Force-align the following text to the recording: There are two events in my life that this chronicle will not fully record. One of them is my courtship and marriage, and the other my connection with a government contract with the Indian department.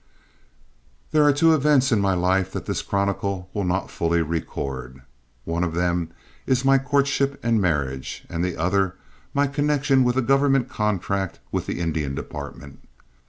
There 1.11 1.21
are 1.25 1.31
two 1.31 1.53
events 1.53 1.91
in 1.91 1.99
my 1.99 2.15
life 2.15 2.51
that 2.53 2.65
this 2.65 2.81
chronicle 2.81 3.51
will 3.53 3.63
not 3.63 3.91
fully 3.91 4.23
record. 4.23 5.03
One 5.45 5.63
of 5.63 5.75
them 5.75 6.09
is 6.47 6.65
my 6.65 6.79
courtship 6.79 7.39
and 7.43 7.61
marriage, 7.61 8.25
and 8.27 8.43
the 8.43 8.57
other 8.57 8.95
my 9.31 9.45
connection 9.45 10.03
with 10.03 10.17
a 10.17 10.23
government 10.23 10.69
contract 10.69 11.39
with 11.51 11.67
the 11.67 11.79
Indian 11.79 12.15
department. 12.15 12.79